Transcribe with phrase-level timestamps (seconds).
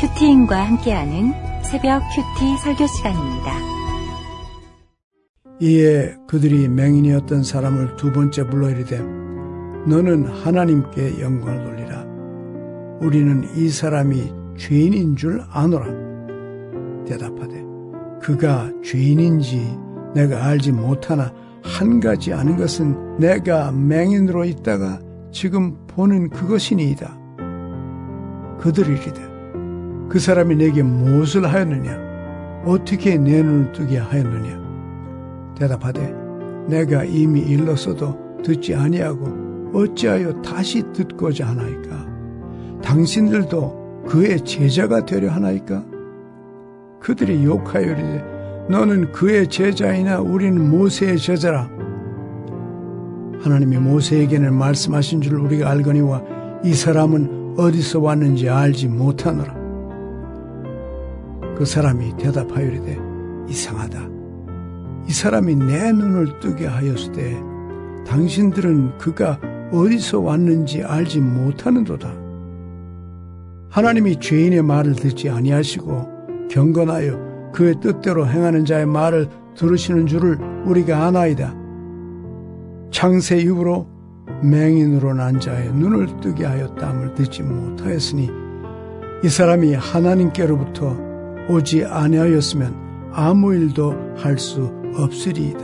[0.00, 1.32] 큐티인과 함께하는
[1.64, 3.52] 새벽 큐티 설교 시간입니다.
[5.60, 8.96] 이에 그들이 맹인이었던 사람을 두 번째 불러 이르되
[9.88, 12.06] 너는 하나님께 영광을 돌리라.
[13.00, 15.86] 우리는 이 사람이 죄인인 줄 아노라.
[17.04, 17.64] 대답하되
[18.22, 19.76] 그가 죄인인지
[20.14, 21.32] 내가 알지 못하나
[21.64, 25.00] 한 가지 아는 것은 내가 맹인으로 있다가
[25.32, 27.18] 지금 보는 그것이니이다.
[28.60, 29.27] 그들이 이르되
[30.08, 32.62] 그 사람이 내게 무엇을 하였느냐?
[32.64, 35.54] 어떻게 내 눈을 뜨게 하였느냐?
[35.56, 36.14] 대답하되
[36.66, 42.06] 내가 이미 일렀어도 듣지 아니하고 어찌하여 다시 듣고자 하나이까?
[42.82, 45.84] 당신들도 그의 제자가 되려 하나이까?
[47.00, 48.24] 그들이 욕하여 이르되
[48.70, 51.68] 너는 그의 제자이나 우리는 모세의 제자라.
[53.40, 56.22] 하나님이 모세에게는 말씀하신 줄 우리가 알거니와
[56.64, 59.57] 이 사람은 어디서 왔는지 알지 못하노라.
[61.58, 62.96] 그 사람이 대답하여 이르되
[63.48, 64.08] 이상하다.
[65.08, 67.36] 이 사람이 내 눈을 뜨게 하였으되
[68.06, 69.40] 당신들은 그가
[69.72, 72.14] 어디서 왔는지 알지 못하는도다.
[73.70, 81.54] 하나님이 죄인의 말을 듣지 아니하시고 경건하여 그의 뜻대로 행하는 자의 말을 들으시는 줄을 우리가 아나이다.
[82.92, 83.86] 창세 이후로
[84.42, 88.30] 맹인으로 난 자의 눈을 뜨게 하였다함을 듣지 못하였으니
[89.24, 91.07] 이 사람이 하나님께로부터
[91.48, 95.60] 오지 아니하였으면 아무 일도 할 수 없으리이다.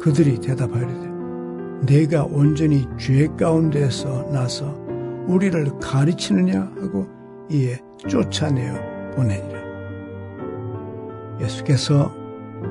[0.00, 4.74] 그들이 대답하려되 내가 온전히 죄 가운데서 나서
[5.26, 7.06] 우리를 가르치느냐 하고
[7.50, 7.78] 이에
[8.08, 8.74] 쫓아내어
[9.14, 9.60] 보내니라.
[11.40, 12.12] 예수께서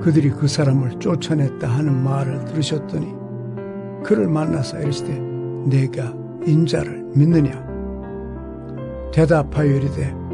[0.02, 3.14] 그들이 그 사람을 쫓아냈다 하는 말을 들으셨더니
[4.04, 5.20] 그를 만나서 이르시되
[5.68, 6.14] 내가
[6.46, 7.66] 인자를 믿느냐
[9.14, 10.25] 대답하여 이르되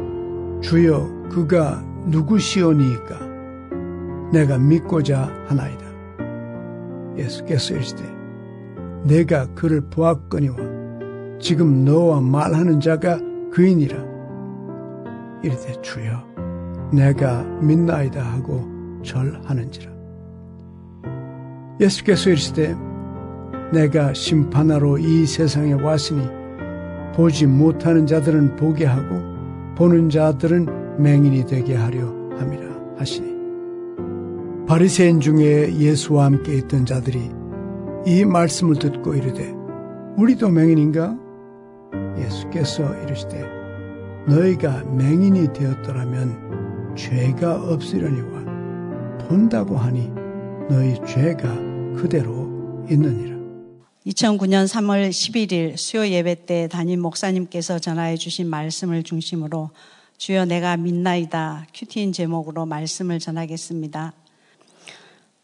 [0.62, 3.18] 주여 그가 누구시오니이까?
[4.32, 5.84] 내가 믿고자 하나이다.
[7.18, 8.02] 예수께서 이르시되
[9.04, 10.56] 내가 그를 보았거니와
[11.40, 13.18] 지금 너와 말하는 자가
[13.50, 13.98] 그이니라.
[15.42, 16.24] 이르되 주여
[16.92, 18.64] 내가 믿나이다 하고
[19.02, 19.92] 절하는지라.
[21.80, 22.76] 예수께서 이르시되
[23.72, 26.26] 내가 심판하러 이 세상에 왔으니
[27.14, 29.31] 보지 못하는 자들은 보게 하고
[29.76, 32.06] 보는 자들은 맹인이 되게 하려
[32.38, 33.32] 함이라 하시니
[34.66, 37.30] 바리새인 중에 예수와 함께 있던 자들이
[38.06, 39.54] 이 말씀을 듣고 이르되
[40.16, 41.16] 우리도 맹인인가?
[42.18, 43.42] 예수께서 이르시되
[44.28, 48.44] 너희가 맹인이 되었더라면 죄가 없으려니와
[49.26, 50.12] 본다고 하니
[50.68, 51.48] 너희 죄가
[51.96, 53.31] 그대로 있느니라.
[54.06, 59.70] 2009년 3월 11일 수요 예배 때 담임 목사님께서 전하해 주신 말씀을 중심으로
[60.18, 64.12] 주여 내가 mid나이다 큐티인 제목으로 말씀을 전하겠습니다.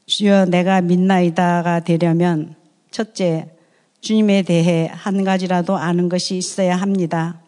[0.06, 2.56] 주여 내가 mid나이다가 되려면
[2.90, 3.48] 첫째
[4.00, 7.40] 주님에 대해 한 가지라도 아는 것이 있어야 합니다.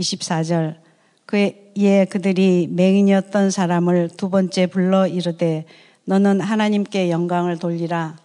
[0.00, 0.78] 24절
[1.26, 5.64] 그에 그들이 맹인이었던 사람을 두 번째 불러 이르되
[6.06, 8.16] 너는 하나님께 영광을 돌리라.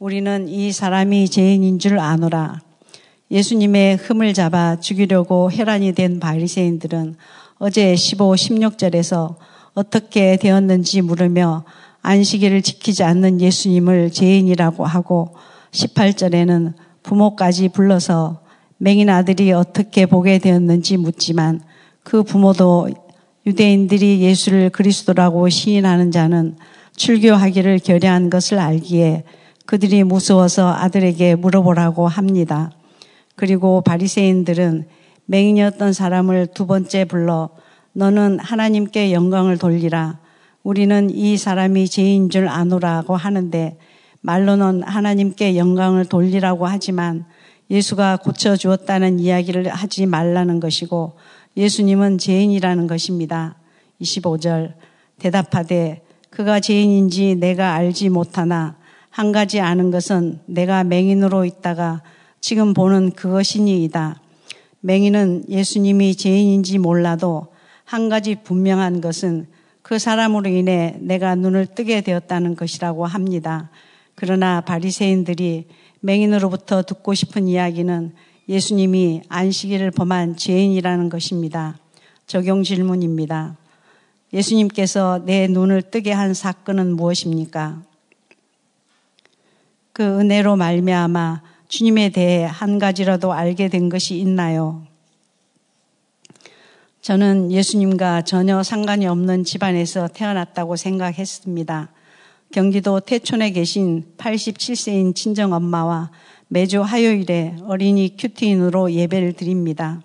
[0.00, 2.62] 우리는 이 사람이 죄인인 줄 아노라.
[3.30, 7.16] 예수님의 흠을 잡아 죽이려고 혈안이 된 바리새인들은
[7.58, 9.36] 어제 15, 16절에서
[9.74, 11.64] 어떻게 되었는지 물으며
[12.00, 15.34] 안식일을 지키지 않는 예수님을 죄인이라고 하고
[15.72, 16.72] 18절에는
[17.02, 18.40] 부모까지 불러서
[18.78, 21.60] 맹인 아들이 어떻게 보게 되었는지 묻지만
[22.02, 22.88] 그 부모도
[23.44, 26.56] 유대인들이 예수를 그리스도라고 시인하는 자는
[26.96, 29.24] 출교하기를 결의한 것을 알기에
[29.70, 32.72] 그들이 무서워서 아들에게 물어보라고 합니다.
[33.36, 34.88] 그리고 바리새인들은
[35.26, 37.50] 맹인이었던 사람을 두 번째 불러
[37.92, 40.18] 너는 하나님께 영광을 돌리라.
[40.64, 43.78] 우리는 이 사람이 죄인 줄 아노라고 하는데
[44.22, 47.24] 말로는 하나님께 영광을 돌리라고 하지만
[47.70, 51.12] 예수가 고쳐주었다는 이야기를 하지 말라는 것이고
[51.56, 53.54] 예수님은 죄인이라는 것입니다.
[54.00, 54.72] 25절
[55.20, 58.79] 대답하되 그가 죄인인지 내가 알지 못하나
[59.20, 62.00] 한 가지 아는 것은 내가 맹인으로 있다가
[62.40, 64.18] 지금 보는 그것이니이다.
[64.80, 67.48] 맹인은 예수님이 죄인인지 몰라도
[67.84, 69.46] 한 가지 분명한 것은
[69.82, 73.68] 그 사람으로 인해 내가 눈을 뜨게 되었다는 것이라고 합니다.
[74.14, 75.66] 그러나 바리새인들이
[76.00, 78.14] 맹인으로부터 듣고 싶은 이야기는
[78.48, 81.78] 예수님이 안식일을 범한 죄인이라는 것입니다.
[82.26, 83.58] 적용 질문입니다.
[84.32, 87.89] 예수님께서 내 눈을 뜨게 한 사건은 무엇입니까?
[89.92, 94.82] 그 은혜로 말미암아 주님에 대해 한 가지라도 알게 된 것이 있나요?
[97.00, 101.88] 저는 예수님과 전혀 상관이 없는 집안에서 태어났다고 생각했습니다.
[102.52, 106.10] 경기도 태촌에 계신 87세인 친정 엄마와
[106.48, 110.02] 매주 화요일에 어린이 큐티인으로 예배를 드립니다.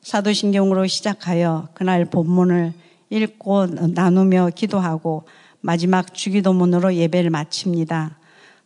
[0.00, 2.72] 사도신경으로 시작하여 그날 본문을
[3.10, 5.24] 읽고 나누며 기도하고
[5.60, 8.16] 마지막 주기도문으로 예배를 마칩니다.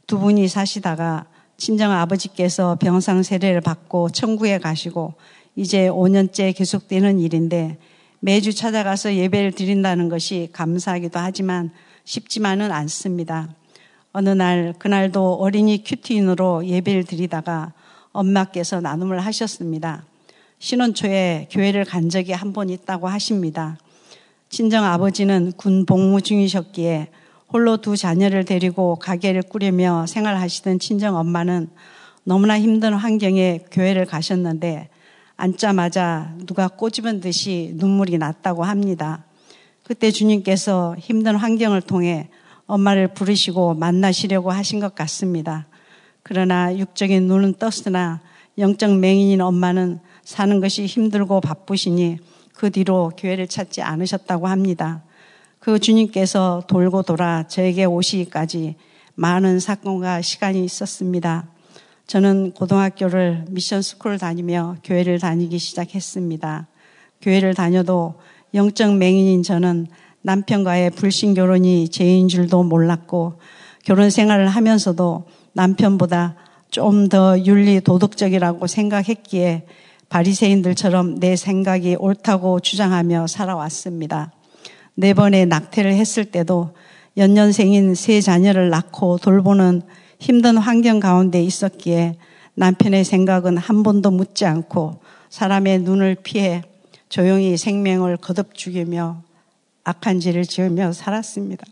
[0.06, 1.26] 두 분이 사시다가
[1.56, 5.14] 친정 아버지께서 병상 세례를 받고 천국에 가시고
[5.56, 7.78] 이제 5년째 계속되는 일인데
[8.20, 11.70] 매주 찾아가서 예배를 드린다는 것이 감사하기도 하지만
[12.04, 13.48] 쉽지만은 않습니다.
[14.12, 17.72] 어느 날 그날도 어린이 큐티인으로 예배를 드리다가
[18.12, 20.04] 엄마께서 나눔을 하셨습니다.
[20.58, 23.76] 신혼 초에 교회를 간 적이 한 번 있다고 하십니다.
[24.50, 27.08] 친정 아버지는 군 복무 중이셨기에
[27.52, 31.68] 홀로 두 자녀를 데리고 가게를 꾸리며 생활하시던 친정 엄마는
[32.24, 34.88] 너무나 힘든 환경에 교회를 가셨는데
[35.36, 39.24] 앉자마자 누가 꼬집은 듯이 눈물이 났다고 합니다.
[39.84, 42.28] 그때 주님께서 힘든 환경을 통해
[42.66, 45.66] 엄마를 부르시고 만나시려고 하신 것 같습니다.
[46.24, 48.20] 그러나 육적인 눈은 떴으나
[48.58, 52.18] 영적 맹인인 엄마는 사는 것이 힘들고 바쁘시니
[52.54, 55.04] 그 뒤로 교회를 찾지 않으셨다고 합니다.
[55.66, 58.76] 그 주님께서 돌고 돌아 저에게 오시기까지
[59.16, 61.48] 많은 사건과 시간이 있었습니다.
[62.06, 66.68] 저는 고등학교를 미션 스쿨을 다니며 교회를 다니기 시작했습니다.
[67.20, 68.14] 교회를 다녀도
[68.54, 69.88] 영적 맹인인 저는
[70.22, 73.40] 남편과의 불신 결혼이 죄인 줄도 몰랐고
[73.82, 76.36] 결혼 생활을 하면서도 남편보다
[76.70, 79.66] 좀 더 윤리 도덕적이라고 생각했기에
[80.10, 84.35] 바리새인들처럼 내 생각이 옳다고 주장하며 살아왔습니다.
[84.98, 86.74] 네 번의 낙태를 했을 때도
[87.18, 89.82] 연년생인 세 자녀를 낳고 돌보는
[90.18, 92.16] 힘든 환경 가운데 있었기에
[92.54, 96.62] 남편의 생각은 한 번도 묻지 않고 사람의 눈을 피해
[97.10, 99.22] 조용히 생명을 거듭 죽이며
[99.84, 101.66] 악한 죄를 지으며 살았습니다.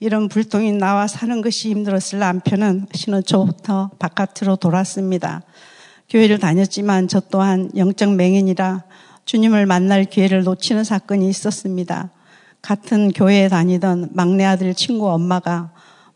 [0.00, 5.42] 이런 불통이 나와 사는 것이 힘들었을 남편은 신혼 초부터 바깥으로 돌았습니다.
[6.08, 8.84] 교회를 다녔지만 저 또한 영적 맹인이라
[9.24, 12.10] 주님을 만날 기회를 놓치는 사건이 있었습니다.
[12.62, 15.72] 같은 교회에 다니던 막내 아들 친구 엄마가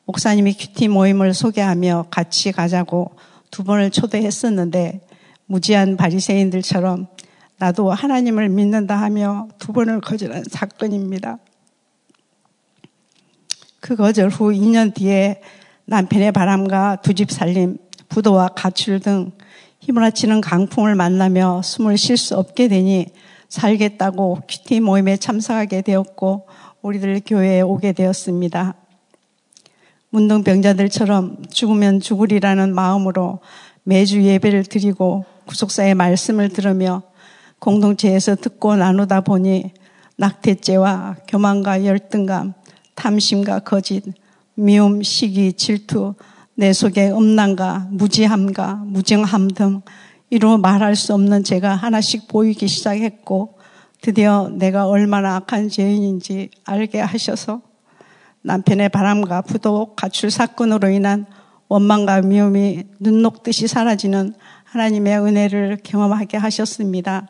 [0.06, 3.12] 목사님이 큐티 모임을 소개하며 같이 가자고
[3.50, 5.02] 두 번을 초대했었는데
[5.46, 7.06] 무지한 바리새인들처럼
[7.58, 11.38] 나도 하나님을 믿는다 하며 두 번을 거절한 사건입니다.
[13.80, 15.42] 그 거절 후 2년 뒤에
[15.84, 17.76] 남편의 바람과 두 집 살림,
[18.08, 19.32] 부도와 가출 등
[19.84, 23.06] 휘몰아치는 강풍을 만나며 숨을 쉴 수 없게 되니
[23.48, 26.46] 살겠다고 큐티 모임에 참석하게 되었고
[26.82, 28.74] 우리들 교회에 오게 되었습니다.
[30.10, 33.40] 문둥병자들처럼 죽으면 죽으리라는 마음으로
[33.82, 37.02] 매주 예배를 드리고 구속사의 말씀을 들으며
[37.58, 39.72] 공동체에서 듣고 나누다 보니
[40.16, 42.54] 낙태죄와 교만과 열등감,
[42.94, 44.04] 탐심과 거짓,
[44.54, 46.14] 미움, 시기, 질투,
[46.62, 49.82] 내 속에 음란과 무지함과 무정함 등
[50.30, 53.58] 이루 말할 수 없는 죄가 하나씩 보이기 시작했고
[54.00, 57.62] 드디어 내가 얼마나 악한 죄인인지 알게 하셔서
[58.42, 61.26] 남편의 바람과 부도 가출 사건으로 인한
[61.66, 64.32] 원망과 미움이 눈 녹듯이 사라지는
[64.62, 67.26] 하나님의 은혜를 경험하게 하셨습니다.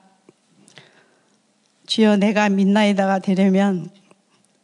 [1.87, 3.89] 주여 내가 mid나이다가 되려면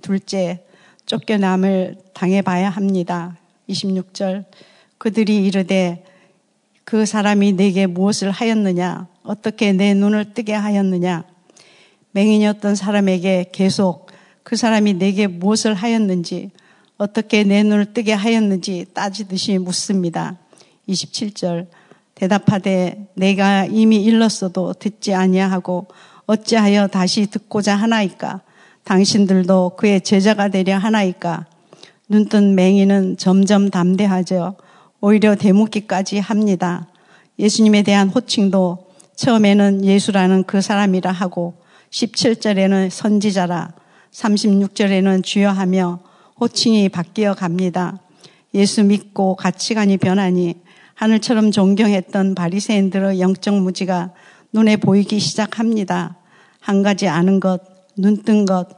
[0.03, 0.63] 둘째
[1.07, 3.38] 쫓겨남을 당해봐야 합니다.
[3.69, 4.45] 26절
[4.99, 6.05] 그들이 이르되
[6.85, 9.09] 그 사람이 내게 무엇을 하였느냐?
[9.23, 11.25] 어떻게 내 눈을 뜨게 하였느냐?
[12.13, 14.11] 맹인이었던 사람에게 계속
[14.43, 16.51] 그 사람이 내게 무엇을 하였는지
[16.97, 20.39] 어떻게 내 눈을 뜨게 하였는지 따지듯이 묻습니다.
[20.89, 21.67] 27절
[22.15, 25.87] 대답하되 내가 이미 일렀어도 듣지 아니하고
[26.27, 28.41] 어찌하여 다시 듣고자 하나이까?
[28.85, 31.47] 당신들도 그의 제자가 되려 하나이까
[32.09, 34.57] 눈뜬 맹인은 점점 담대하죠.
[35.01, 36.89] 오히려 대묻기까지 합니다.
[37.39, 41.55] 예수님에 대한 호칭도 처음에는 예수라는 그 사람이라 하고
[41.91, 43.75] 17절에는 선지자라
[44.13, 46.01] 36절에는 주여하며
[46.41, 48.01] 호칭이 바뀌어 갑니다.
[48.55, 50.55] 예수 믿고 가치관이 변하니
[50.95, 54.13] 하늘처럼 존경했던 바리새인들의 영적 무지가
[54.53, 56.17] 눈에 보이기 시작합니다.
[56.61, 57.61] 한 가지 아는 것,
[57.97, 58.69] 눈 뜬 것,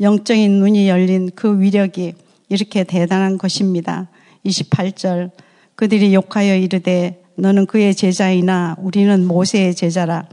[0.00, 2.14] 영적인 눈이 열린 그 위력이
[2.50, 4.10] 이렇게 대단한 것입니다.
[4.44, 5.30] 28절
[5.76, 10.28] 그들이 욕하여 이르되 너는 그의 제자이나 우리는 모세의 제자라.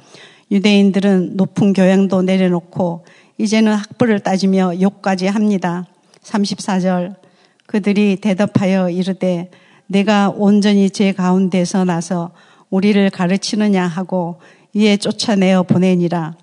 [0.52, 3.06] 유대인들은 높은 교양도 내려놓고
[3.38, 5.86] 이제는 학벌을 따지며 욕까지 합니다.
[6.24, 7.16] 34절
[7.66, 9.52] 그들이 대답하여 이르되
[9.86, 12.32] 내가 온전히 제 가운데서 나서
[12.70, 14.40] 우리를 가르치느냐 하고
[14.74, 16.36] 이에 쫓아내어 보내니라.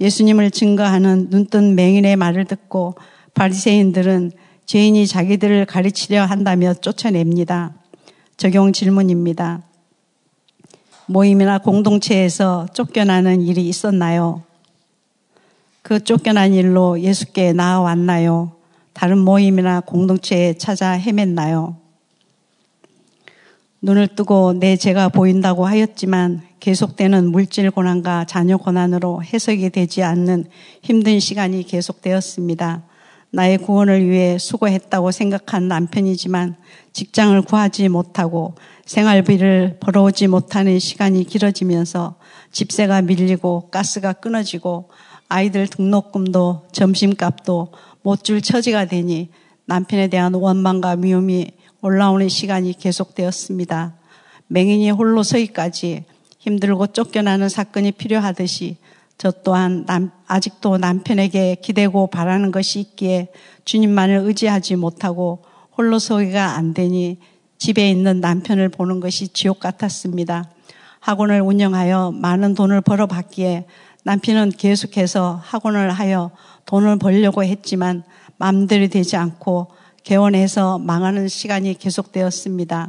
[0.00, 2.94] 예수님을 증거하는 눈뜬 맹인의 말을 듣고
[3.34, 4.32] 바리새인들은
[4.70, 7.74] 죄인이 자기들을 가르치려 한다며 쫓아냅니다.
[8.36, 9.62] 적용 질문입니다.
[11.06, 14.44] 모임이나 공동체에서 쫓겨나는 일이 있었나요?
[15.82, 18.52] 그 쫓겨난 일로 예수께 나아왔나요?
[18.92, 21.74] 다른 모임이나 공동체에 찾아 헤맸나요?
[23.82, 30.44] 눈을 뜨고 내 죄가 보인다고 하였지만 계속되는 물질 고난과 자녀 고난으로 해석이 되지 않는
[30.80, 32.84] 힘든 시간이 계속되었습니다.
[33.32, 36.56] 나의 구원을 위해 수고했다고 생각한 남편이지만
[36.92, 38.54] 직장을 구하지 못하고
[38.86, 42.16] 생활비를 벌어오지 못하는 시간이 길어지면서
[42.50, 44.90] 집세가 밀리고 가스가 끊어지고
[45.28, 47.72] 아이들 등록금도 점심값도
[48.02, 49.28] 못 줄 처지가 되니
[49.66, 53.94] 남편에 대한 원망과 미움이 올라오는 시간이 계속되었습니다.
[54.48, 56.04] 맹인이 홀로 서기까지
[56.40, 58.76] 힘들고 쫓겨나는 사건이 필요하듯이
[59.20, 63.28] 저 또한 남, 아직도 남편에게 기대고 바라는 것이 있기에
[63.66, 65.44] 주님만을 의지하지 못하고
[65.76, 67.18] 홀로 서기가 안 되니
[67.58, 70.48] 집에 있는 남편을 보는 것이 지옥 같았습니다.
[71.00, 73.66] 학원을 운영하여 많은 돈을 벌어봤기에
[74.04, 76.30] 남편은 계속해서 학원을 하여
[76.64, 78.04] 돈을 벌려고 했지만
[78.38, 79.68] 마음대로 되지 않고
[80.02, 82.88] 개원해서 망하는 시간이 계속되었습니다.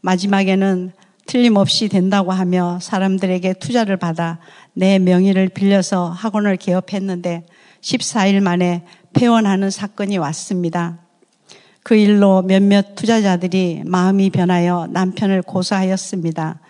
[0.00, 0.92] 마지막에는
[1.26, 4.38] 틀림없이 된다고 하며 사람들에게 투자를 받아
[4.72, 7.44] 내 명의를 빌려서 학원을 개업했는데
[7.80, 10.98] 14일 만에 폐원하는 사건이 왔습니다.
[11.82, 16.60] 그 일로 몇몇 투자자들이 마음이 변하여 남편을 고소하였습니다.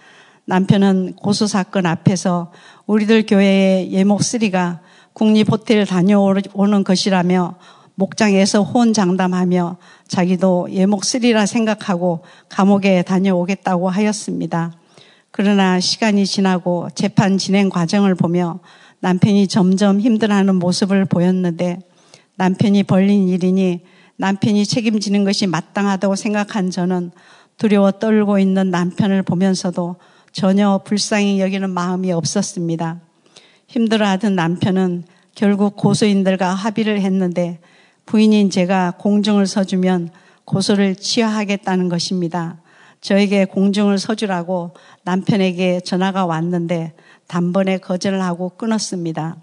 [0.45, 2.53] 남편은 고소 사건 앞에서
[2.87, 4.81] 우리들 교회의 예목쓰리가
[5.13, 7.57] 국립 호텔 다녀오는 것이라며
[7.97, 14.73] 목장에서 호언장담하며 자기도 예목쓰리라 생각하고 감옥에 다녀오겠다고 하였습니다.
[15.31, 18.61] 그러나 시간이 지나고 재판 진행 과정을 보며
[19.00, 21.79] 남편이 점점 힘들어하는 모습을 보였는데
[22.37, 23.81] 남편이 벌린 일이니
[24.17, 27.11] 남편이 책임지는 것이 마땅하다고 생각한 저는
[27.59, 29.97] 두려워 떨고 있는 남편을 보면서도
[30.33, 33.00] 전혀 불쌍히 여기는 마음이 없었습니다.
[33.69, 37.59] 힘들어하던 남편은 결국 고소인들과 합의를 했는데
[38.07, 40.11] 부인인 제가 공증을 서주면
[40.45, 42.57] 고소를 취하하겠다는 것입니다.
[43.01, 46.93] 저에게 공증을 서주라고 남편에게 전화가 왔는데
[47.27, 49.37] 단번에 거절을 하고 끊었습니다.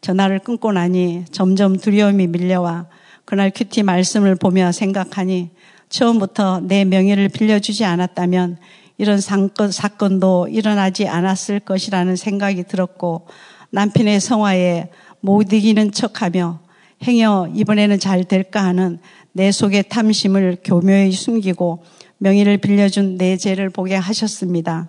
[0.00, 2.86] 전화를 끊고 나니 점점 두려움이 밀려와
[3.24, 5.50] 그날 큐티 말씀을 보며 생각하니
[5.88, 8.58] 처음부터 내 명예를 빌려주지 않았다면
[8.98, 13.28] 이런 사건, 사건도 일어나지 않았을 것이라는 생각이 들었고
[13.70, 14.90] 남편의 성화에
[15.20, 16.61] 못 이기는 척하며
[17.02, 18.98] 행여 이번에는 잘 될까 하는
[19.32, 21.82] 내 속의 탐심을 교묘히 숨기고
[22.18, 24.86] 명의를 빌려준 내 죄를 보게 하셨습니다.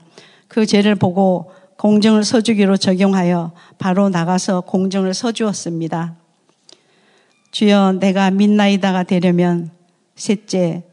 [0.48, 6.16] 그 죄를 보고 공정을 서주기로 적용하여 바로 나가서 공정을 서주었습니다.
[7.52, 9.72] 주여 내가 mid나이다가 되려면
[10.16, 10.84] 셋째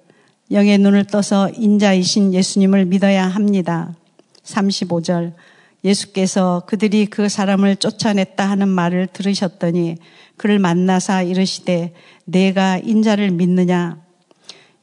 [0.50, 3.94] 영의 눈을 떠서 인자이신 예수님을 믿어야 합니다.
[4.44, 5.32] 35절
[5.84, 9.96] 예수께서 그들이 그 사람을 쫓아냈다 하는 말을 들으셨더니
[10.36, 11.94] 그를 만나사 이르시되
[12.24, 13.98] 내가 인자를 믿느냐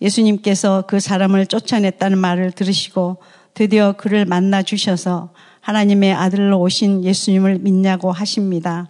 [0.01, 3.17] 예수님께서 그 사람을 쫓아냈다는 말을 들으시고
[3.53, 8.87] 드디어 그를 만나 주셔서 하나님의 아들로 오신 예수님을 믿냐고 하십니다.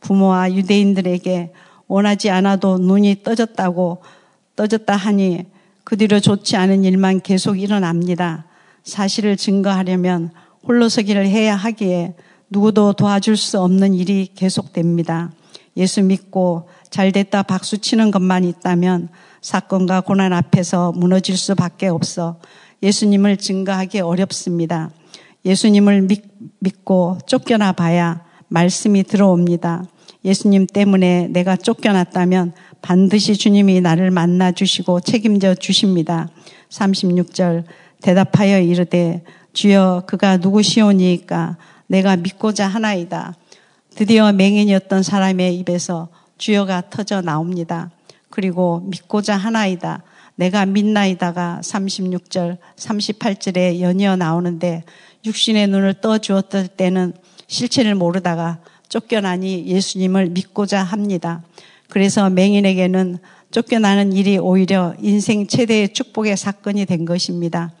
[0.00, 1.52] 부모와 유대인들에게
[1.86, 4.02] 원하지 않아도 눈이 떠졌다고
[4.56, 5.46] 떠졌다 하니
[5.84, 8.44] 그 뒤로 좋지 않은 일만 계속 일어납니다.
[8.82, 10.30] 사실을 증거하려면
[10.66, 12.14] 홀로서기를 해야 하기에
[12.50, 15.32] 누구도 도와줄 수 없는 일이 계속됩니다.
[15.76, 19.08] 예수 믿고 잘 됐다 박수 치는 것만 있다면
[19.40, 22.40] 사건과 고난 앞에서 무너질 수밖에 없어
[22.82, 24.90] 예수님을 증거하기 어렵습니다.
[25.44, 26.24] 예수님을 믿,
[26.58, 29.84] 믿고 쫓겨나 봐야 말씀이 들어옵니다.
[30.24, 36.28] 예수님 때문에 내가 쫓겨났다면 반드시 주님이 나를 만나 주시고 책임져 주십니다.
[36.70, 37.64] 36절
[38.02, 43.34] 대답하여 이르되 주여 그가 누구시오니까 내가 믿고자 하나이다.
[43.94, 47.90] 드디어 맹인이었던 사람의 입에서 주여가 터져 나옵니다.
[48.30, 50.02] 그리고 믿고자 하나이다.
[50.36, 54.84] 내가 믿나이다가 36절, 38절에 연이어 나오는데
[55.24, 57.12] 육신의 눈을 떠 주었을 때는
[57.48, 61.42] 실체를 모르다가 쫓겨나니 예수님을 믿고자 합니다.
[61.88, 63.18] 그래서 맹인에게는
[63.50, 67.72] 쫓겨나는 일이 오히려 인생 최대의 축복의 사건이 된 것입니다.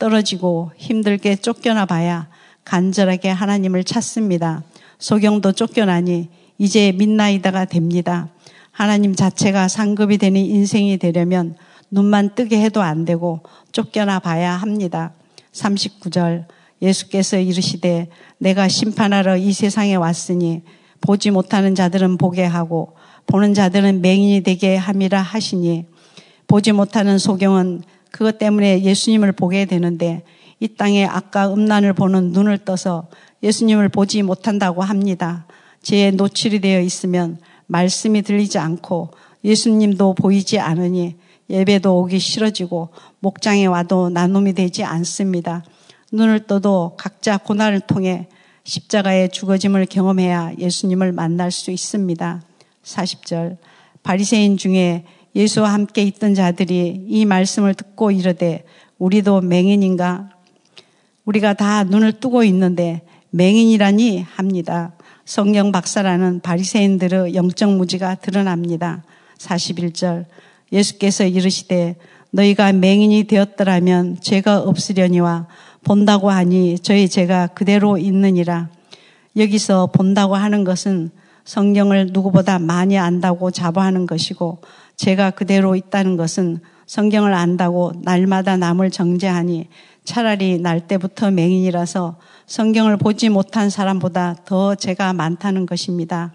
[0.00, 2.28] 떨어지고 힘들게 쫓겨나 봐야
[2.64, 4.64] 간절하게 하나님을 찾습니다.
[4.98, 6.28] 소경도 쫓겨나니
[6.58, 8.28] 이제 mid나이다가 됩니다.
[8.72, 11.54] 하나님 자체가 상급이 되는 인생이 되려면
[11.90, 13.40] 눈만 뜨게 해도 안 되고
[13.72, 15.12] 쫓겨나 봐야 합니다.
[15.52, 16.46] 39절
[16.80, 20.62] 예수께서 이르시되 내가 심판하러 이 세상에 왔으니
[21.02, 25.84] 보지 못하는 자들은 보게 하고 보는 자들은 맹인이 되게 함이라 하시니
[26.46, 30.22] 보지 못하는 소경은 그것 때문에 예수님을 보게 되는데
[30.58, 33.08] 이 땅에 아까 음란을 보는 눈을 떠서
[33.42, 35.46] 예수님을 보지 못한다고 합니다.
[35.82, 39.10] 죄에 노출이 되어 있으면 말씀이 들리지 않고
[39.44, 41.16] 예수님도 보이지 않으니
[41.48, 42.90] 예배도 오기 싫어지고
[43.20, 45.64] 목장에 와도 나눔이 되지 않습니다.
[46.12, 48.28] 눈을 떠도 각자 고난을 통해
[48.64, 52.42] 십자가의 죽어짐을 경험해야 예수님을 만날 수 있습니다.
[52.84, 53.56] 40절
[54.02, 58.64] 바리새인 중에 예수와 함께 있던 자들이 이 말씀을 듣고 이르되
[58.98, 60.30] 우리도 맹인인가
[61.24, 64.92] 우리가 다 눈을 뜨고 있는데 맹인이라니 합니다.
[65.24, 69.04] 성경 박사라는 바리새인들의 영적 무지가 드러납니다.
[69.38, 70.26] 41절
[70.72, 71.96] 예수께서 이르시되
[72.30, 75.46] 너희가 맹인이 되었더라면 죄가 없으려니와
[75.82, 78.68] 본다고 하니 저희 죄가 그대로 있느니라.
[79.36, 81.10] 여기서 본다고 하는 것은
[81.44, 84.58] 성경을 누구보다 많이 안다고 자부하는 것이고
[85.00, 89.68] 제가 그대로 있다는 것은 성경을 안다고 날마다 남을 정죄하니
[90.04, 96.34] 차라리 날 때부터 맹인이라서 성경을 보지 못한 사람보다 더 죄가 많다는 것입니다.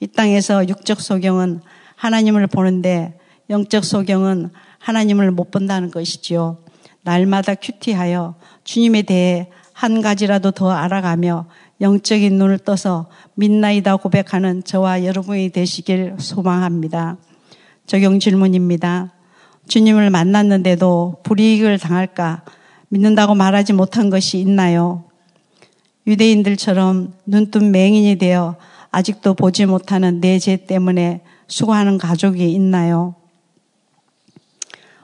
[0.00, 1.60] 이 땅에서 육적 소경은
[1.94, 3.16] 하나님을 보는데
[3.48, 4.50] 영적 소경은
[4.80, 6.58] 하나님을 못 본다는 것이지요.
[7.02, 11.46] 날마다 큐티하여 주님에 대해 한 가지라도 더 알아가며
[11.80, 17.16] 영적인 눈을 떠서 민나이다 고백하는 저와 여러분이 되시길 소망합니다.
[17.90, 19.10] 적용 질문입니다.
[19.66, 22.44] 주님을 만났는데도 불이익을 당할까
[22.88, 25.02] 믿는다고 말하지 못한 것이 있나요?
[26.06, 28.54] 유대인들처럼 눈뜬 맹인이 되어
[28.92, 33.16] 아직도 보지 못하는 내 죄 때문에 수고하는 가족이 있나요?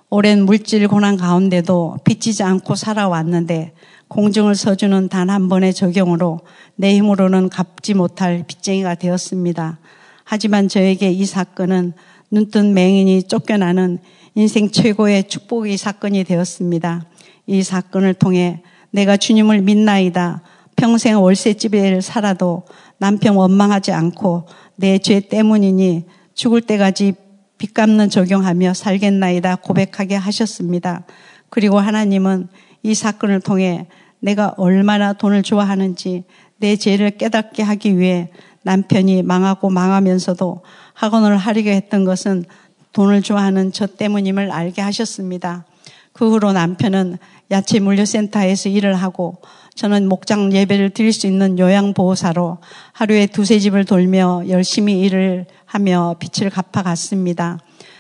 [0.08, 3.72] 오랜 물질 고난 가운데도 빚지지 않고 살아왔는데
[4.06, 6.38] 공증을 서주는 단 한 번의 적용으로
[6.76, 9.80] 내 힘으로는 갚지 못할 빚쟁이가 되었습니다.
[10.22, 11.92] 하지만 저에게 이 사건은
[12.30, 13.98] 눈뜬 맹인이 쫓겨나는
[14.34, 17.06] 인생 최고의 축복의 사건이 되었습니다.
[17.46, 20.42] 이 사건을 통해 내가 주님을 믿나이다.
[20.76, 22.64] 평생 월세집에 살아도
[22.98, 27.14] 남편 원망하지 않고 내 죄 때문이니 죽을 때까지
[27.58, 31.06] 빚 갚는 적용하며 살겠나이다 고백하게 하셨습니다.
[31.48, 32.48] 그리고 하나님은
[32.82, 33.86] 이 사건을 통해
[34.20, 36.24] 내가 얼마나 돈을 좋아하는지
[36.58, 38.30] 내 죄를 깨닫게 하기 위해
[38.64, 40.62] 남편이 망하고 망하면서도
[40.96, 42.44] 학원을 하려고 했던 것은
[42.92, 45.66] 돈을 좋아하는 저 때문임을 알게 하셨습니다.
[46.14, 47.18] 그 후로 남편은
[47.50, 49.36] 야채 물류센터에서 일을 하고
[49.74, 52.58] 저는 목장 예배를 드릴 수 있는 요양보호사로
[52.92, 57.58] 하루에 두세 집을 돌며 열심히 일을 하며 빚을 갚아갔습니다.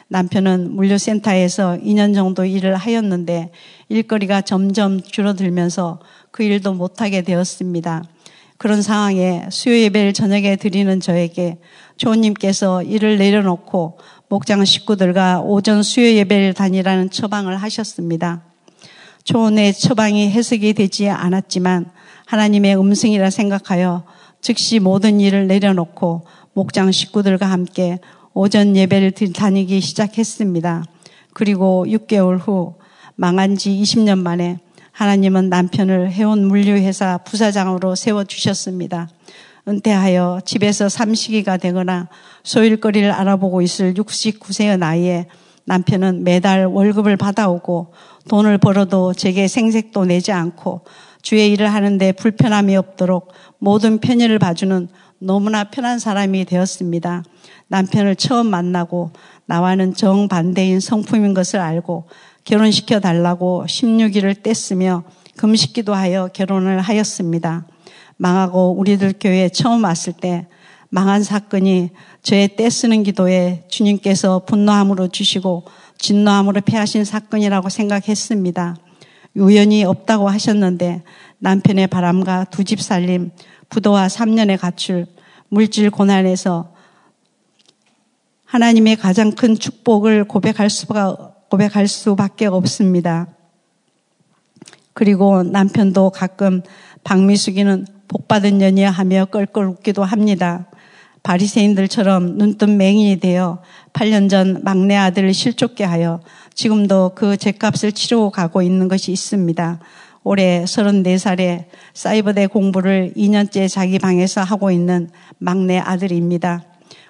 [0.08, 3.50] 남편은 물류센터에서 2년 정도 일을 하였는데
[3.90, 8.04] 일거리가 점점 줄어들면서 그 일도 못하게 되었습니다.
[8.58, 11.58] 그런 상황에 수요 예배를 저녁에 드리는 저에게
[11.96, 18.42] 조원님께서 일을 내려놓고 목장 식구들과 오전 수요 예배를 다니라는 처방을 하셨습니다.
[19.24, 21.90] 초원의 처방이 해석이 되지 않았지만
[22.26, 24.04] 하나님의 음성이라 생각하여
[24.40, 27.98] 즉시 모든 일을 내려놓고 목장 식구들과 함께
[28.34, 30.84] 오전 예배를 다니기 시작했습니다.
[31.32, 32.74] 그리고 6개월 후
[33.14, 34.58] 망한 지 20년 만에
[34.92, 39.08] 하나님은 남편을 해온 물류회사 부사장으로 세워주셨습니다.
[39.68, 42.08] 은퇴하여 집에서 삼식이가 되거나
[42.44, 45.26] 소일거리를 알아보고 있을 69세의 나이에
[45.64, 47.92] 남편은 매달 월급을 받아오고
[48.28, 50.82] 돈을 벌어도 제게 생색도 내지 않고
[51.22, 57.24] 주의 일을 하는데 불편함이 없도록 모든 편의를 봐주는 너무나 편한 사람이 되었습니다.
[57.68, 59.10] 남편을 처음 만나고
[59.46, 62.08] 나와는 정반대인 성품인 것을 알고
[62.44, 65.02] 결혼시켜 달라고 16일을 뗐으며
[65.36, 67.66] 금식기도 하여 결혼을 하였습니다.
[68.16, 70.46] 망하고 우리들 교회에 처음 왔을 때
[70.88, 71.90] 망한 사건이
[72.22, 75.64] 저의 떼쓰는 기도에 주님께서 분노함으로 주시고
[75.98, 78.76] 진노함으로 패하신 사건이라고 생각했습니다.
[79.34, 81.02] 우연히 없다고 하셨는데
[81.38, 83.30] 남편의 바람과 두 집 살림,
[83.68, 85.06] 부도와 3년의 가출,
[85.48, 86.72] 물질 고난에서
[88.46, 93.26] 하나님의 가장 큰 축복을 고백할 수가, 고백할 수밖에 없습니다.
[94.92, 96.62] 그리고 남편도 가끔
[97.04, 100.66] 박미숙이는 복받은 년이야 하며 껄껄 웃기도 합니다.
[101.22, 103.60] 바리새인들처럼 눈뜬 맹인이 되어
[103.92, 106.20] 8년 전 막내 아들을 실족게 하여
[106.54, 109.80] 지금도 그 죄값을 치르고 가고 있는 것이 있습니다.
[110.22, 116.64] 올해 34살에 사이버대 공부를 2년째 자기 방에서 하고 있는 막내 아들입니다.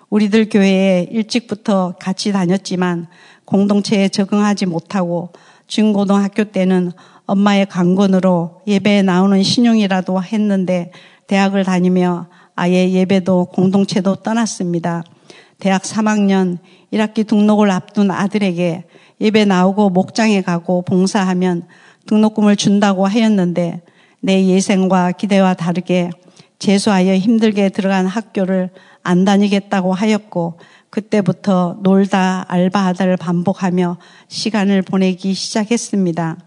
[0.09, 3.09] 우리들 교회에 일찍부터 같이 다녔지만
[3.45, 5.33] 공동체에 적응하지 못하고
[5.67, 6.93] 중고등학교 때는
[7.27, 10.93] 엄마의 강권으로 예배에 나오는 신용이라도 했는데
[11.27, 15.03] 대학을 다니며 아예 예배도 공동체도 떠났습니다.
[15.59, 16.59] 대학 3학년
[16.93, 18.85] 1학기 등록을 앞둔 아들에게
[19.21, 21.65] 예배 나오고 목장에 가고 봉사하면
[22.07, 23.83] 등록금을 준다고 하였는데
[24.21, 26.11] 내 예생과 기대와 다르게
[26.59, 28.71] 재수하여 힘들게 들어간 학교를
[29.03, 30.59] 안 다니겠다고 하였고
[30.91, 36.46] 그때부터 놀다 알바하다를 반복하며 시간을 보내기 시작했습니다.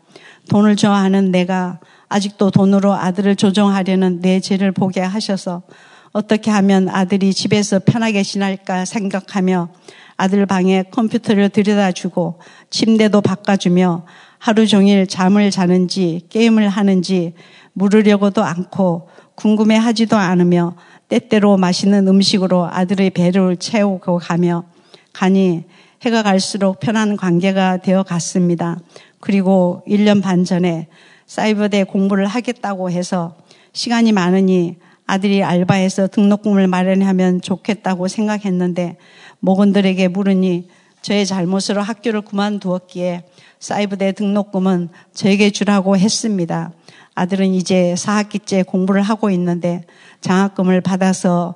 [0.49, 5.63] 돈을 좋아하는 내가 아직도 돈으로 아들을 조종하려는 내 죄를 보게 하셔서
[6.11, 9.69] 어떻게 하면 아들이 집에서 편하게 지낼까 생각하며
[10.17, 14.05] 아들 방에 컴퓨터를 들여다 주고 침대도 바꿔주며
[14.37, 17.33] 하루 종일 잠을 자는지 게임을 하는지
[17.73, 20.75] 물으려고도 않고 궁금해 하지도 않으며
[21.07, 24.65] 때때로 맛있는 음식으로 아들의 배를 채우고 가며
[25.13, 25.63] 가니
[26.01, 28.77] 해가 갈수록 편한 관계가 되어 갔습니다.
[29.19, 30.87] 그리고 1년 반 전에
[31.25, 33.35] 사이버대 공부를 하겠다고 해서
[33.73, 38.97] 시간이 많으니 아들이 알바해서 등록금을 마련하면 좋겠다고 생각했는데
[39.39, 40.67] 목원들에게 물으니
[41.01, 43.23] 저의 잘못으로 학교를 그만두었기에
[43.59, 46.71] 사이버대 등록금은 저에게 주라고 했습니다.
[47.15, 49.83] 아들은 이제 4학기째 공부를 하고 있는데
[50.21, 51.55] 장학금을 받아서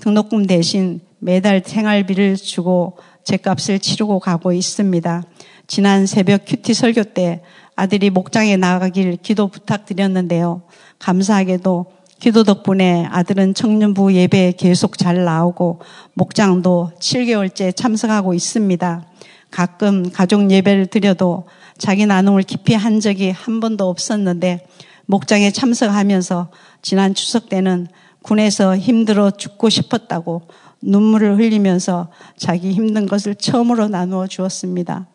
[0.00, 5.22] 등록금 대신 매달 생활비를 주고 제 값을 치르고 가고 있습니다.
[5.70, 7.42] 지난 새벽 큐티 설교 때
[7.76, 10.62] 아들이 목장에 나가길 기도 부탁드렸는데요.
[10.98, 11.86] 감사하게도
[12.18, 15.78] 기도 덕분에 아들은 청년부 예배에 계속 잘 나오고
[16.14, 19.06] 목장도 7개월째 참석하고 있습니다.
[19.52, 21.46] 가끔 가족 예배를 드려도
[21.78, 24.66] 자기 나눔을 깊이 한 적이 한 번도 없었는데
[25.06, 26.50] 목장에 참석하면서
[26.82, 27.86] 지난 추석 때는
[28.22, 30.42] 군에서 힘들어 죽고 싶었다고
[30.82, 35.06] 눈물을 흘리면서 자기 힘든 것을 처음으로 나누어 주었습니다.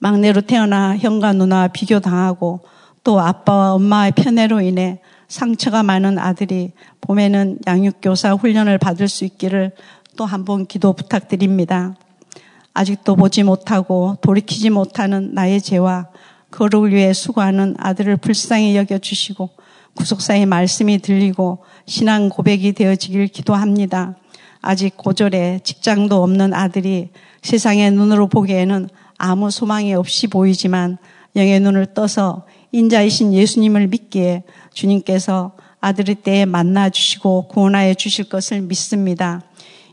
[0.00, 2.60] 막내로 태어나 형과 누나와 비교당하고
[3.04, 9.72] 또 아빠와 엄마의 편애로 인해 상처가 많은 아들이 봄에는 양육교사 훈련을 받을 수 있기를
[10.16, 11.94] 또 한 번 기도 부탁드립니다.
[12.74, 16.08] 아직도 보지 못하고 돌이키지 못하는 나의 죄와
[16.50, 19.50] 그를 위해 수고하는 아들을 불쌍히 여겨주시고
[19.94, 24.16] 구속사의 말씀이 들리고 신앙 고백이 되어지길 기도합니다.
[24.62, 27.10] 아직 고졸에 직장도 없는 아들이
[27.42, 28.88] 세상의 눈으로 보기에는
[29.22, 30.96] 아무 소망이 없이 보이지만
[31.36, 39.42] 영의 눈을 떠서 인자이신 예수님을 믿기에 주님께서 아들의 때에 만나 주시고 구원하여 주실 것을 믿습니다.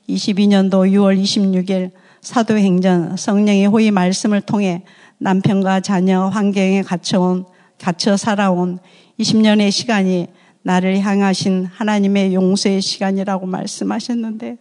[0.08, 4.84] 22년도 6월 26일 사도행전 성령의 호의 말씀을 통해
[5.18, 7.46] 남편과 자녀 환경에 갇혀온
[7.80, 8.80] 갇혀 살아온
[9.20, 10.28] 20년의 시간이
[10.62, 14.58] 나를 향하신 하나님의 용서의 시간이라고 말씀하셨는데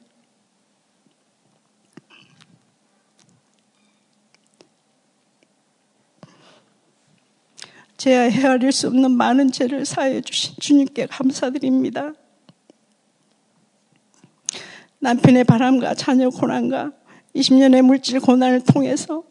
[8.07, 12.13] 제야 헤아릴 수 없는 많은 죄를 사해 주신 주님께 감사드립니다.
[15.01, 16.93] 남편의 바람과 자녀 고난과
[17.35, 19.25] 20년의 물질 고난을 통해서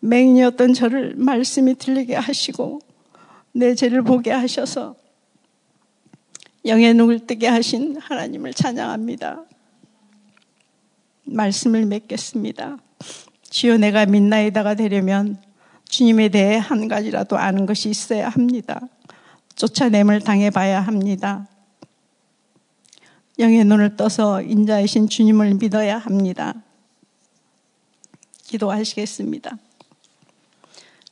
[0.00, 2.80] 맹인이었던 저를 말씀이 들리게 하시고
[3.52, 4.94] 내 죄를 보게 하셔서
[6.66, 9.46] 영의 눈을 뜨게 하신 하나님을 찬양합니다.
[11.24, 12.76] 말씀을 맺겠습니다.
[13.48, 15.47] 주여 내가 민나이다가 되려면
[15.88, 18.80] 주님에 대해 한 가지라도 아는 것이 있어야 합니다.
[19.56, 21.48] 쫓아냄을 당해봐야 합니다.
[23.38, 26.54] 영의 눈을 떠서 인자이신 주님을 믿어야 합니다.
[28.44, 29.58] 기도하시겠습니다.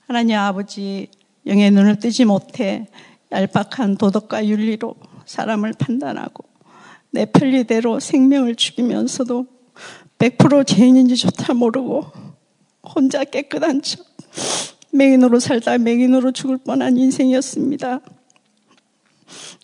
[0.07, 1.09] 하나님 아버지,
[1.47, 2.87] 영의 눈을 뜨지 못해
[3.33, 6.45] 얄팍한 도덕과 윤리로 사람을 판단하고
[7.11, 9.47] 내 편리대로 생명을 죽이면서도
[10.19, 12.05] 100% 죄인인지조차 모르고
[12.83, 14.16] 혼자 깨끗한 척
[14.93, 18.01] 맹인으로 살다 맹인으로 죽을 뻔한 인생이었습니다.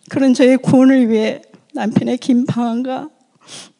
[0.09, 1.41] 그런 저의 구원을 위해
[1.73, 3.09] 남편의 긴 방황과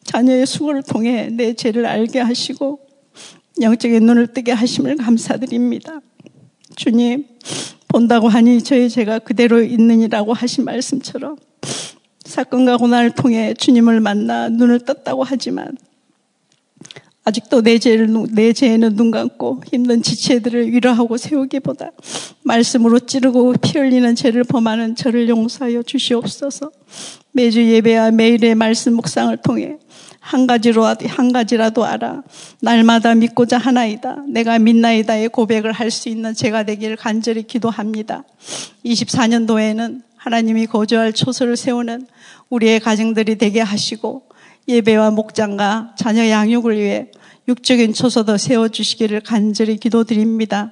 [0.04, 2.80] 자녀의 수고를 통해 내 죄를 알게 하시고
[3.62, 6.02] 영적인 눈을 뜨게 하심을 감사드립니다.
[6.76, 7.26] 주님,
[7.88, 11.38] 본다고 하니 저희 죄가 그대로 있느니라고 하신 말씀처럼
[12.26, 15.78] 사건과 고난을 통해 주님을 만나 눈을 떴다고 하지만
[17.26, 21.92] 아직도 내 죄를, 내 죄에는 눈 감고 힘든 지체들을 위로하고 세우기보다
[22.44, 26.72] 말씀으로 찌르고 피 흘리는 죄를 범하는 저를 용서하여 주시옵소서.
[27.32, 29.78] 매주 예배와 매일의 말씀 묵상을 통해
[30.20, 32.24] 한 가지로 한 가지라도 알아
[32.62, 34.24] 날마다 믿고자 하나이다.
[34.28, 38.24] 내가 믿나이다의 고백을 할 수 있는 제가 되기를 간절히 기도합니다.
[38.86, 42.08] 24년도에는 하나님이 거주할 초소를 세우는
[42.50, 44.24] 우리의 가정들이 되게 하시고
[44.68, 47.08] 예배와 목장과 자녀 양육을 위해
[47.48, 50.72] 육적인 초소도 세워주시기를 간절히 기도드립니다.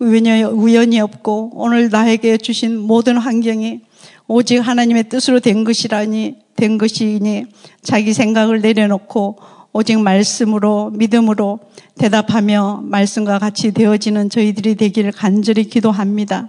[0.00, 3.80] 우연이, 없고 오늘 나에게 주신 모든 환경이
[4.26, 7.44] 오직 하나님의 뜻으로 된 것이라니, 된 것이니
[7.82, 9.36] 자기 생각을 내려놓고
[9.72, 11.60] 오직 말씀으로, 믿음으로
[11.98, 16.48] 대답하며 말씀과 같이 되어지는 저희들이 되기를 간절히 기도합니다.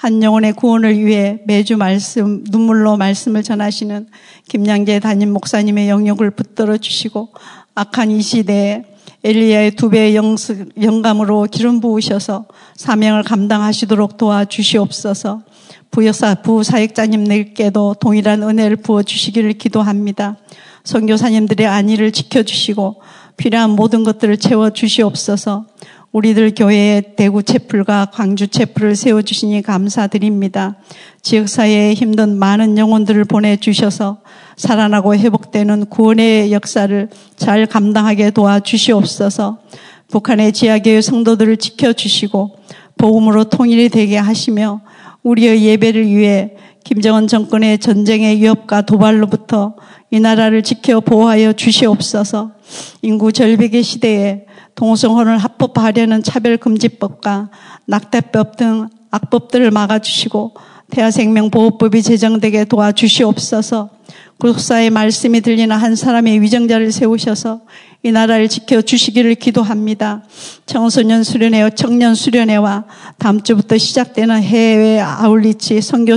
[0.00, 4.06] 한 영혼의 구원을 위해 매주 말씀, 눈물로 말씀을 전하시는
[4.48, 7.28] 김양재 담임 목사님의 영역을 붙들어 주시고
[7.74, 8.84] 악한 이 시대에
[9.22, 10.16] 엘리야의 두 배의
[10.80, 15.42] 영감으로 기름 부으셔서 사명을 감당하시도록 도와주시옵소서.
[15.90, 20.38] 부여사 부사역자님들께도 동일한 은혜를 부어 주시기를 기도합니다.
[20.84, 23.02] 선교사님들의 안위를 지켜 주시고
[23.36, 25.66] 필요한 모든 것들을 채워 주시옵소서.
[26.12, 30.76] 우리들 교회에 대구 채플과 광주 채플을 세워주시니 감사드립니다.
[31.22, 34.18] 지역사회에 힘든 많은 영혼들을 보내주셔서
[34.56, 39.58] 살아나고 회복되는 구원의 역사를 잘 감당하게 도와주시옵소서
[40.08, 42.56] 북한의 지하교회 성도들을 지켜주시고
[42.98, 44.80] 복음으로 통일이 되게 하시며
[45.22, 49.76] 우리의 예배를 위해 김정은 정권의 전쟁의 위협과 도발로부터
[50.10, 52.50] 이 나라를 지켜 보호하여 주시옵소서
[53.02, 57.50] 인구 절벽의 시대에 동성혼을 합법화하려는 차별금지법과
[57.86, 60.54] 낙태법 등 악법들을 막아주시고
[60.90, 63.90] 대하생명보호법이 제정되게 도와주시옵소서
[64.38, 67.60] 구속사의 말씀이 들리는 한 사람의 위정자를 세우셔서
[68.02, 70.22] 이 나라를 지켜주시기를 기도합니다.
[70.64, 72.84] 청소년 수련회, 청년 수련회와
[73.18, 76.16] 다음 주부터 시작되는 해외 아울리치 선교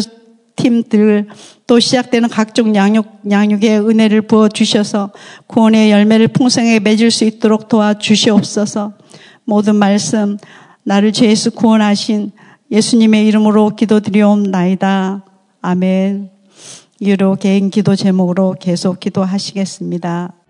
[0.56, 1.28] 팀들
[1.68, 5.12] 또 시작되는 각종 양육, 양육의 은혜를 부어 주셔서
[5.48, 8.94] 구원의 열매를 풍성하게 맺을 수 있도록 도와주시옵소서
[9.46, 10.38] 모든 말씀,
[10.84, 12.32] 나를 죄에서 구원하신
[12.72, 15.26] 예수님의 이름으로 기도드리옵나이다.
[15.62, 16.30] 아멘.
[17.00, 20.43] 이후로 개인 기도 제목으로 계속 기도하시겠습니다.